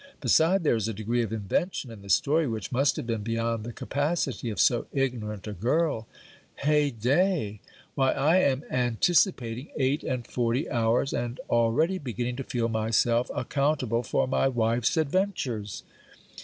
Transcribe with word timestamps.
Beside, 0.19 0.63
there 0.63 0.75
is 0.75 0.87
a 0.87 0.95
degree 0.95 1.21
of 1.21 1.31
invention 1.31 1.91
in 1.91 2.01
the 2.01 2.09
story 2.09 2.47
which 2.47 2.71
must 2.71 2.95
have 2.95 3.05
been 3.05 3.21
beyond 3.21 3.63
the 3.63 3.71
capacity 3.71 4.49
of 4.49 4.59
so 4.59 4.87
ignorant 4.91 5.45
a 5.45 5.53
girl. 5.53 6.07
Heyday! 6.55 7.59
Why 7.93 8.11
I 8.13 8.37
am 8.37 8.63
anticipating 8.71 9.69
eight 9.77 10.01
and 10.03 10.25
forty 10.25 10.67
hours, 10.67 11.13
and 11.13 11.39
already 11.51 11.99
beginning 11.99 12.37
to 12.37 12.43
feel 12.43 12.67
myself 12.67 13.29
accountable 13.35 14.01
for 14.01 14.27
my 14.27 14.47
wife's 14.47 14.97
adventures! 14.97 15.83